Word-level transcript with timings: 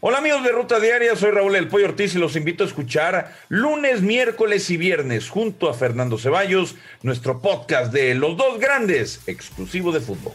Hola 0.00 0.18
amigos 0.18 0.44
de 0.44 0.52
Ruta 0.52 0.78
Diaria, 0.78 1.16
soy 1.16 1.30
Raúl 1.30 1.56
El 1.56 1.68
Pollo 1.68 1.86
Ortiz 1.86 2.14
y 2.14 2.18
los 2.18 2.36
invito 2.36 2.64
a 2.64 2.66
escuchar 2.66 3.34
lunes, 3.48 4.02
miércoles 4.02 4.68
y 4.68 4.76
viernes 4.76 5.30
junto 5.30 5.70
a 5.70 5.74
Fernando 5.74 6.18
Ceballos, 6.18 6.74
nuestro 7.00 7.40
podcast 7.40 7.90
de 7.94 8.14
Los 8.14 8.36
Dos 8.36 8.60
Grandes, 8.60 9.22
exclusivo 9.26 9.92
de 9.92 10.00
fútbol. 10.00 10.34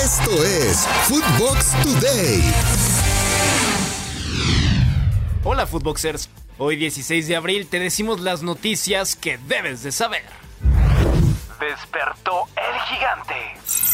Esto 0.00 0.44
es 0.44 0.86
Footbox 1.08 1.72
Today. 1.82 2.42
Hola 5.42 5.66
Footboxers, 5.66 6.30
hoy 6.58 6.76
16 6.76 7.26
de 7.26 7.34
abril 7.34 7.66
te 7.66 7.80
decimos 7.80 8.20
las 8.20 8.44
noticias 8.44 9.16
que 9.16 9.38
debes 9.48 9.82
de 9.82 9.90
saber. 9.90 10.22
Despertó 11.58 12.44
el 12.54 12.80
gigante. 12.82 13.87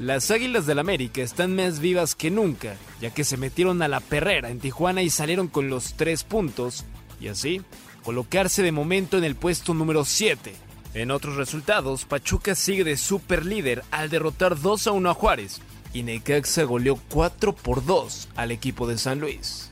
Las 0.00 0.30
Águilas 0.30 0.64
del 0.64 0.78
América 0.78 1.20
están 1.20 1.54
más 1.54 1.78
vivas 1.78 2.14
que 2.14 2.30
nunca, 2.30 2.74
ya 3.02 3.10
que 3.10 3.22
se 3.22 3.36
metieron 3.36 3.82
a 3.82 3.88
la 3.88 4.00
perrera 4.00 4.48
en 4.48 4.58
Tijuana 4.58 5.02
y 5.02 5.10
salieron 5.10 5.46
con 5.46 5.68
los 5.68 5.92
tres 5.92 6.24
puntos, 6.24 6.86
y 7.20 7.28
así 7.28 7.60
colocarse 8.02 8.62
de 8.62 8.72
momento 8.72 9.18
en 9.18 9.24
el 9.24 9.36
puesto 9.36 9.74
número 9.74 10.06
7. 10.06 10.54
En 10.94 11.10
otros 11.10 11.36
resultados, 11.36 12.06
Pachuca 12.06 12.54
sigue 12.54 12.82
de 12.82 12.96
super 12.96 13.44
líder 13.44 13.84
al 13.90 14.08
derrotar 14.08 14.58
2 14.58 14.86
a 14.86 14.92
1 14.92 15.10
a 15.10 15.12
Juárez, 15.12 15.60
y 15.92 16.02
Necaxa 16.02 16.62
goleó 16.62 16.98
4 17.10 17.54
por 17.54 17.84
2 17.84 18.30
al 18.36 18.52
equipo 18.52 18.86
de 18.86 18.96
San 18.96 19.20
Luis. 19.20 19.70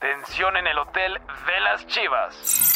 Tensión 0.00 0.56
en 0.56 0.66
el 0.66 0.76
hotel 0.76 1.12
de 1.12 1.60
las 1.60 1.86
Chivas. 1.86 2.67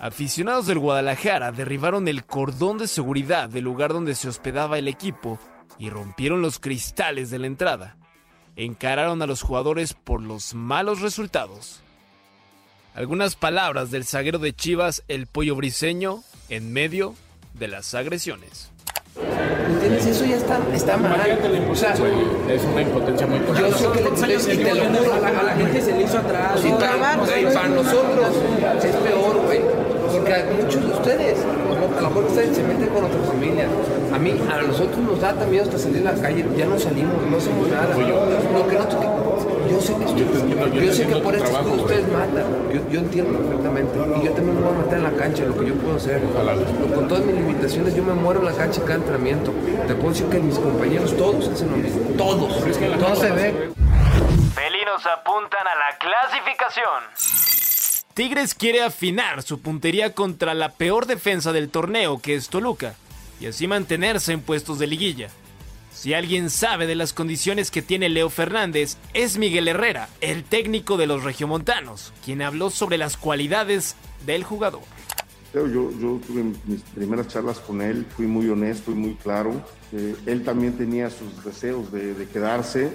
Aficionados 0.00 0.66
del 0.66 0.78
Guadalajara 0.78 1.52
derribaron 1.52 2.08
el 2.08 2.24
cordón 2.24 2.78
de 2.78 2.88
seguridad 2.88 3.50
del 3.50 3.64
lugar 3.64 3.92
donde 3.92 4.14
se 4.14 4.30
hospedaba 4.30 4.78
el 4.78 4.88
equipo 4.88 5.38
y 5.78 5.90
rompieron 5.90 6.40
los 6.40 6.58
cristales 6.58 7.28
de 7.28 7.38
la 7.38 7.46
entrada. 7.46 7.96
Encararon 8.56 9.20
a 9.20 9.26
los 9.26 9.42
jugadores 9.42 9.92
por 9.92 10.22
los 10.22 10.54
malos 10.54 11.02
resultados. 11.02 11.82
Algunas 12.94 13.36
palabras 13.36 13.90
del 13.90 14.06
zaguero 14.06 14.38
de 14.38 14.54
Chivas, 14.54 15.04
el 15.06 15.26
pollo 15.26 15.54
briseño, 15.54 16.24
en 16.48 16.72
medio 16.72 17.14
de 17.52 17.68
las 17.68 17.94
agresiones. 17.94 18.70
¿Entiendes? 19.90 20.16
Eso 20.16 20.24
ya 20.24 20.36
está, 20.36 20.58
está 20.74 20.96
mal. 20.96 21.20
O 21.70 21.74
sea, 21.74 21.94
es 21.94 22.64
una 22.64 22.82
impotencia 22.82 23.26
muy. 23.26 23.38
Yo 23.38 23.76
sé 23.76 23.86
que 23.92 24.54
y 24.54 24.56
te 24.58 24.74
lo 24.74 24.84
juro, 24.84 25.14
a 25.14 25.20
la, 25.20 25.28
a 25.28 25.42
la 25.42 25.52
gente 25.52 25.80
se 25.80 25.92
le 25.92 26.02
hizo 26.02 26.18
atrás. 26.18 26.60
Y 26.64 26.70
para, 26.72 26.96
para 27.52 27.68
nosotros 27.68 28.26
es 28.82 28.96
peor, 28.96 29.40
güey. 29.46 29.60
Porque 30.12 30.34
a 30.34 30.44
muchos 30.60 30.82
de 30.82 30.92
ustedes, 30.92 31.38
a 31.40 32.00
lo 32.00 32.08
mejor 32.08 32.24
ustedes 32.24 32.56
se 32.56 32.62
meten 32.62 32.88
con 32.88 33.02
familia. 33.10 33.39
A 34.12 34.18
mí, 34.18 34.30
a 34.30 34.62
nosotros 34.62 34.98
nos 34.98 35.20
da 35.20 35.32
también 35.34 35.62
hasta 35.62 35.78
salir 35.78 36.06
a 36.06 36.12
la 36.12 36.20
calle, 36.20 36.44
ya 36.56 36.66
no 36.66 36.78
salimos, 36.78 37.14
no 37.30 37.36
hacemos 37.36 37.68
nada. 37.68 37.96
Lo 37.96 38.68
que 38.68 38.76
nosotros, 38.76 39.04
yo 39.70 39.80
sé 39.80 39.94
que, 39.94 40.04
yo, 40.04 40.82
yo 40.82 40.92
sé 40.92 41.06
que 41.06 41.16
por 41.16 41.34
esto 41.34 41.72
ustedes 41.72 42.08
matan, 42.08 42.44
yo, 42.72 42.80
yo, 42.90 43.00
entiendo 43.00 43.38
perfectamente. 43.38 43.98
Y 43.98 44.24
yo 44.24 44.32
también 44.32 44.56
me 44.56 44.62
voy 44.62 44.74
a 44.74 44.78
matar 44.78 44.98
en 44.98 45.04
la 45.04 45.12
cancha, 45.12 45.44
lo 45.44 45.56
que 45.56 45.66
yo 45.66 45.74
puedo 45.74 45.96
hacer. 45.96 46.20
Con 46.94 47.08
todas 47.08 47.24
mis 47.24 47.36
limitaciones, 47.36 47.94
yo 47.94 48.02
me 48.02 48.14
muero 48.14 48.40
en 48.40 48.46
la 48.46 48.52
cancha 48.52 48.80
cada 48.82 48.94
entrenamiento. 48.94 49.52
Te 49.86 49.94
puedo 49.94 50.10
decir 50.10 50.26
que 50.26 50.40
mis 50.40 50.58
compañeros 50.58 51.16
todos 51.16 51.48
hacen 51.48 51.70
lo 51.70 51.76
mismo. 51.76 52.00
Todos. 52.16 52.64
Todos 52.98 53.18
se 53.18 53.30
ve. 53.30 53.70
Felinos 54.54 55.06
apuntan 55.06 55.66
a 55.66 55.74
la 55.76 55.98
clasificación. 55.98 57.50
Tigres 58.14 58.54
quiere 58.54 58.82
afinar 58.82 59.42
su 59.42 59.62
puntería 59.62 60.12
contra 60.12 60.52
la 60.54 60.70
peor 60.70 61.06
defensa 61.06 61.52
del 61.52 61.70
torneo, 61.70 62.18
que 62.20 62.34
es 62.34 62.48
Toluca, 62.48 62.94
y 63.40 63.46
así 63.46 63.66
mantenerse 63.66 64.32
en 64.32 64.40
puestos 64.40 64.78
de 64.78 64.86
liguilla. 64.86 65.28
Si 65.92 66.14
alguien 66.14 66.50
sabe 66.50 66.86
de 66.86 66.94
las 66.94 67.12
condiciones 67.12 67.70
que 67.70 67.82
tiene 67.82 68.08
Leo 68.08 68.30
Fernández, 68.30 68.96
es 69.12 69.38
Miguel 69.38 69.68
Herrera, 69.68 70.08
el 70.20 70.44
técnico 70.44 70.96
de 70.96 71.06
los 71.06 71.24
regiomontanos, 71.24 72.12
quien 72.24 72.42
habló 72.42 72.70
sobre 72.70 72.96
las 72.96 73.16
cualidades 73.16 73.96
del 74.24 74.44
jugador. 74.44 74.82
Yo, 75.52 75.66
yo 75.66 76.20
tuve 76.26 76.44
mis 76.64 76.80
primeras 76.94 77.28
charlas 77.28 77.58
con 77.58 77.82
él, 77.82 78.06
fui 78.16 78.26
muy 78.26 78.48
honesto 78.48 78.92
y 78.92 78.94
muy 78.94 79.14
claro. 79.16 79.62
Eh, 79.92 80.14
él 80.26 80.44
también 80.44 80.74
tenía 80.74 81.10
sus 81.10 81.44
deseos 81.44 81.90
de, 81.92 82.28
quedarse. 82.32 82.90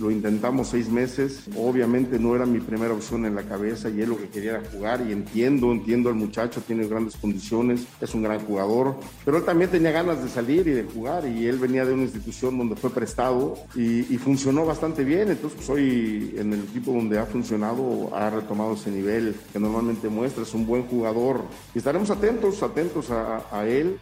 Lo 0.00 0.10
intentamos 0.10 0.68
seis 0.68 0.88
meses. 0.88 1.44
Obviamente 1.56 2.18
no 2.18 2.34
era 2.34 2.46
mi 2.46 2.60
primera 2.60 2.94
opción 2.94 3.26
en 3.26 3.34
la 3.34 3.42
cabeza 3.42 3.90
y 3.90 4.00
él 4.00 4.10
lo 4.10 4.16
que 4.16 4.28
quería 4.28 4.52
era 4.52 4.62
jugar. 4.70 5.04
Y 5.06 5.12
entiendo, 5.12 5.72
entiendo 5.72 6.08
al 6.08 6.14
muchacho, 6.14 6.62
tiene 6.66 6.86
grandes 6.86 7.16
condiciones, 7.16 7.84
es 8.00 8.14
un 8.14 8.22
gran 8.22 8.40
jugador. 8.40 8.96
Pero 9.24 9.38
él 9.38 9.44
también 9.44 9.70
tenía 9.70 9.90
ganas 9.90 10.22
de 10.22 10.28
salir 10.28 10.66
y 10.68 10.72
de 10.72 10.84
jugar. 10.84 11.26
Y 11.26 11.46
él 11.46 11.58
venía 11.58 11.84
de 11.84 11.92
una 11.92 12.04
institución 12.04 12.56
donde 12.56 12.76
fue 12.76 12.90
prestado 12.90 13.58
y, 13.74 14.02
funcionó 14.24 14.64
bastante 14.64 15.04
bien. 15.04 15.28
Entonces, 15.30 15.56
pues, 15.56 15.68
hoy 15.68 16.34
en 16.38 16.52
el 16.54 16.60
equipo 16.60 16.92
donde 16.92 17.18
ha 17.18 17.26
funcionado, 17.26 18.10
ha 18.14 18.30
retomado 18.30 18.72
ese 18.72 18.90
nivel 18.90 19.34
que 19.52 19.58
normalmente 19.58 20.08
muestra. 20.08 20.44
Es 20.44 20.54
un 20.54 20.66
buen 20.66 20.84
jugador. 20.84 21.42
Y 21.74 21.78
estaremos 21.78 22.10
atentos, 22.10 22.62
atentos 22.62 23.10
a 23.10 23.66
él. 23.66 23.98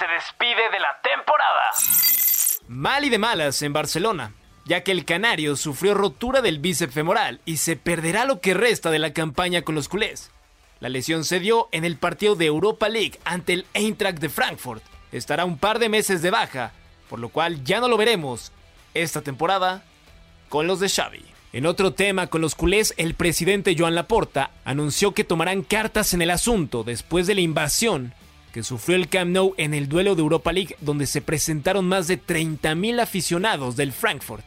Se 0.00 0.06
despide 0.06 0.70
de 0.72 0.80
la 0.80 0.98
temporada. 1.02 1.70
Mal 2.68 3.04
y 3.04 3.10
de 3.10 3.18
malas 3.18 3.60
en 3.60 3.74
Barcelona, 3.74 4.32
ya 4.64 4.82
que 4.82 4.92
el 4.92 5.04
canario 5.04 5.56
sufrió 5.56 5.92
rotura 5.92 6.40
del 6.40 6.58
bíceps 6.58 6.94
femoral 6.94 7.42
y 7.44 7.58
se 7.58 7.76
perderá 7.76 8.24
lo 8.24 8.40
que 8.40 8.54
resta 8.54 8.90
de 8.90 8.98
la 8.98 9.12
campaña 9.12 9.60
con 9.60 9.74
los 9.74 9.90
culés. 9.90 10.30
La 10.78 10.88
lesión 10.88 11.26
se 11.26 11.38
dio 11.38 11.68
en 11.72 11.84
el 11.84 11.98
partido 11.98 12.34
de 12.34 12.46
Europa 12.46 12.88
League 12.88 13.20
ante 13.26 13.52
el 13.52 13.66
Eintracht 13.74 14.20
de 14.20 14.30
Frankfurt. 14.30 14.82
Estará 15.12 15.44
un 15.44 15.58
par 15.58 15.78
de 15.78 15.90
meses 15.90 16.22
de 16.22 16.30
baja, 16.30 16.72
por 17.10 17.18
lo 17.18 17.28
cual 17.28 17.62
ya 17.62 17.80
no 17.80 17.88
lo 17.88 17.98
veremos 17.98 18.52
esta 18.94 19.20
temporada 19.20 19.84
con 20.48 20.66
los 20.66 20.80
de 20.80 20.88
Xavi. 20.88 21.26
En 21.52 21.66
otro 21.66 21.92
tema 21.92 22.28
con 22.28 22.40
los 22.40 22.54
culés, 22.54 22.94
el 22.96 23.12
presidente 23.12 23.76
Joan 23.78 23.94
Laporta 23.94 24.50
anunció 24.64 25.12
que 25.12 25.24
tomarán 25.24 25.60
cartas 25.62 26.14
en 26.14 26.22
el 26.22 26.30
asunto 26.30 26.84
después 26.84 27.26
de 27.26 27.34
la 27.34 27.42
invasión 27.42 28.14
que 28.52 28.62
sufrió 28.62 28.96
el 28.96 29.08
Camp 29.08 29.30
Nou 29.30 29.54
en 29.56 29.74
el 29.74 29.88
duelo 29.88 30.14
de 30.14 30.22
Europa 30.22 30.52
League 30.52 30.76
donde 30.80 31.06
se 31.06 31.20
presentaron 31.20 31.86
más 31.86 32.06
de 32.08 32.20
30.000 32.20 33.00
aficionados 33.00 33.76
del 33.76 33.92
Frankfurt. 33.92 34.46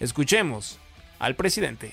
Escuchemos 0.00 0.78
al 1.18 1.34
presidente. 1.34 1.92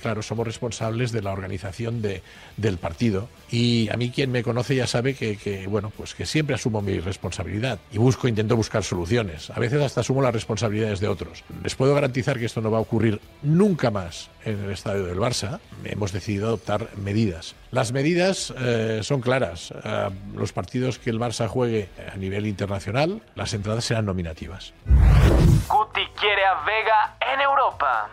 Claro, 0.00 0.22
somos 0.22 0.46
responsables 0.46 1.12
de 1.12 1.22
la 1.22 1.32
organización 1.32 2.02
de, 2.02 2.22
del 2.56 2.78
partido 2.78 3.28
y 3.50 3.88
a 3.90 3.96
mí 3.96 4.10
quien 4.10 4.30
me 4.30 4.42
conoce 4.42 4.74
ya 4.74 4.86
sabe 4.86 5.14
que, 5.14 5.66
bueno, 5.68 5.92
pues 5.96 6.14
que 6.14 6.26
siempre 6.26 6.54
asumo 6.54 6.80
mi 6.80 7.00
responsabilidad 7.00 7.78
y 7.92 7.98
busco, 7.98 8.28
intento 8.28 8.56
buscar 8.56 8.82
soluciones. 8.82 9.50
A 9.50 9.60
veces 9.60 9.82
hasta 9.82 10.00
asumo 10.00 10.22
las 10.22 10.32
responsabilidades 10.32 11.00
de 11.00 11.08
otros. 11.08 11.44
Les 11.62 11.74
puedo 11.74 11.94
garantizar 11.94 12.38
que 12.38 12.46
esto 12.46 12.60
no 12.60 12.70
va 12.70 12.78
a 12.78 12.80
ocurrir 12.80 13.20
nunca 13.42 13.90
más 13.90 14.30
en 14.44 14.64
el 14.64 14.70
estadio 14.70 15.04
del 15.04 15.18
Barça. 15.18 15.60
Hemos 15.84 16.12
decidido 16.12 16.48
adoptar 16.48 16.88
medidas. 16.96 17.54
Las 17.70 17.92
medidas 17.92 18.52
eh, 18.58 19.00
son 19.02 19.20
claras. 19.20 19.72
Eh, 19.84 20.10
los 20.34 20.52
partidos 20.52 20.98
que 20.98 21.10
el 21.10 21.18
Barça 21.18 21.46
juegue 21.46 21.88
a 22.12 22.16
nivel 22.16 22.46
internacional, 22.46 23.22
las 23.34 23.52
entradas 23.54 23.84
serán 23.84 24.06
nominativas. 24.06 24.72
Cuti 25.68 26.06
quiere 26.18 26.44
a 26.44 26.64
Vega 26.64 27.16
en 27.32 27.40
Europa. 27.40 28.08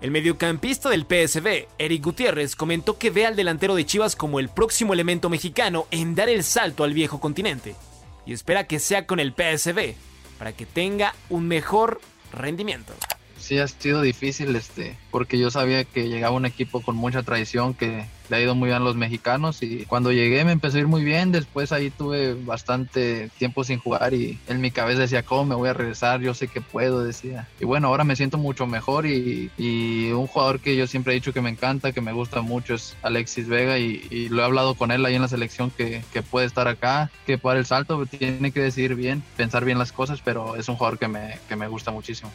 El 0.00 0.10
mediocampista 0.10 0.90
del 0.90 1.06
PSV, 1.06 1.68
Eric 1.78 2.04
Gutiérrez, 2.04 2.54
comentó 2.54 2.98
que 2.98 3.10
ve 3.10 3.24
al 3.24 3.34
delantero 3.34 3.74
de 3.74 3.86
Chivas 3.86 4.14
como 4.14 4.38
el 4.40 4.50
próximo 4.50 4.92
elemento 4.92 5.30
mexicano 5.30 5.86
en 5.90 6.14
dar 6.14 6.28
el 6.28 6.44
salto 6.44 6.84
al 6.84 6.92
viejo 6.92 7.18
continente 7.18 7.74
y 8.26 8.34
espera 8.34 8.66
que 8.66 8.78
sea 8.78 9.06
con 9.06 9.20
el 9.20 9.32
PSV 9.32 9.94
para 10.38 10.52
que 10.52 10.66
tenga 10.66 11.14
un 11.30 11.48
mejor 11.48 12.00
rendimiento 12.32 12.92
sí 13.38 13.58
ha 13.58 13.68
sido 13.68 14.02
difícil, 14.02 14.54
este, 14.56 14.96
porque 15.10 15.38
yo 15.38 15.50
sabía 15.50 15.84
que 15.84 16.08
llegaba 16.08 16.36
un 16.36 16.46
equipo 16.46 16.80
con 16.80 16.96
mucha 16.96 17.22
tradición 17.22 17.74
que 17.74 18.06
le 18.28 18.36
ha 18.36 18.40
ido 18.40 18.54
muy 18.54 18.68
bien 18.68 18.82
a 18.82 18.84
los 18.84 18.96
mexicanos 18.96 19.62
y 19.62 19.84
cuando 19.84 20.12
llegué 20.12 20.44
me 20.44 20.52
empezó 20.52 20.76
a 20.76 20.80
ir 20.80 20.86
muy 20.86 21.04
bien, 21.04 21.32
después 21.32 21.72
ahí 21.72 21.90
tuve 21.90 22.34
bastante 22.34 23.30
tiempo 23.38 23.64
sin 23.64 23.78
jugar 23.78 24.14
y 24.14 24.38
en 24.48 24.60
mi 24.60 24.70
cabeza 24.70 25.02
decía, 25.02 25.22
¿cómo 25.22 25.44
me 25.44 25.54
voy 25.54 25.68
a 25.68 25.74
regresar? 25.74 26.20
Yo 26.20 26.34
sé 26.34 26.48
que 26.48 26.60
puedo, 26.60 27.04
decía. 27.04 27.48
Y 27.60 27.64
bueno, 27.64 27.88
ahora 27.88 28.04
me 28.04 28.16
siento 28.16 28.38
mucho 28.38 28.66
mejor 28.66 29.06
y, 29.06 29.50
y 29.56 30.10
un 30.10 30.26
jugador 30.26 30.60
que 30.60 30.76
yo 30.76 30.86
siempre 30.86 31.12
he 31.12 31.16
dicho 31.16 31.32
que 31.32 31.40
me 31.40 31.50
encanta, 31.50 31.92
que 31.92 32.00
me 32.00 32.12
gusta 32.12 32.42
mucho 32.42 32.74
es 32.74 32.96
Alexis 33.02 33.48
Vega 33.48 33.78
y, 33.78 34.06
y 34.10 34.28
lo 34.28 34.42
he 34.42 34.44
hablado 34.44 34.74
con 34.74 34.90
él 34.90 35.04
ahí 35.04 35.14
en 35.14 35.22
la 35.22 35.28
selección 35.28 35.70
que, 35.70 36.02
que 36.12 36.22
puede 36.22 36.46
estar 36.46 36.68
acá, 36.68 37.10
que 37.26 37.36
dar 37.46 37.56
el 37.56 37.66
salto, 37.66 38.04
tiene 38.06 38.50
que 38.50 38.60
decidir 38.60 38.96
bien, 38.96 39.22
pensar 39.36 39.64
bien 39.64 39.78
las 39.78 39.92
cosas, 39.92 40.20
pero 40.24 40.56
es 40.56 40.68
un 40.68 40.76
jugador 40.76 40.98
que 40.98 41.08
me, 41.08 41.38
que 41.48 41.56
me 41.56 41.68
gusta 41.68 41.92
muchísimo. 41.92 42.32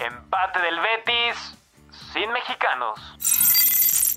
Empate 0.00 0.58
del 0.60 0.76
Betis 0.80 1.56
sin 2.12 2.30
mexicanos. 2.32 2.98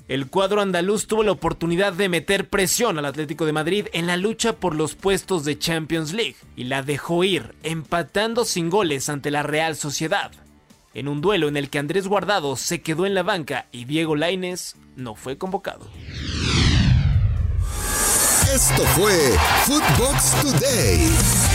El 0.08 0.28
cuadro 0.28 0.62
andaluz 0.62 1.06
tuvo 1.06 1.22
la 1.22 1.32
oportunidad 1.32 1.92
de 1.92 2.08
meter 2.08 2.48
presión 2.48 2.98
al 2.98 3.04
Atlético 3.04 3.44
de 3.44 3.52
Madrid 3.52 3.88
en 3.92 4.06
la 4.06 4.16
lucha 4.16 4.54
por 4.54 4.74
los 4.74 4.94
puestos 4.94 5.44
de 5.44 5.58
Champions 5.58 6.14
League 6.14 6.36
y 6.56 6.64
la 6.64 6.82
dejó 6.82 7.24
ir, 7.24 7.54
empatando 7.62 8.46
sin 8.46 8.70
goles 8.70 9.10
ante 9.10 9.30
la 9.30 9.42
Real 9.42 9.76
Sociedad. 9.76 10.32
En 10.94 11.08
un 11.08 11.20
duelo 11.20 11.48
en 11.48 11.58
el 11.58 11.68
que 11.68 11.78
Andrés 11.78 12.08
Guardado 12.08 12.56
se 12.56 12.80
quedó 12.80 13.04
en 13.04 13.14
la 13.14 13.22
banca 13.22 13.66
y 13.70 13.84
Diego 13.84 14.16
Lainez 14.16 14.76
no 14.96 15.14
fue 15.14 15.36
convocado. 15.36 15.90
Esto 18.50 18.82
fue 18.96 19.36
Footbox 19.66 20.40
Today. 20.40 21.47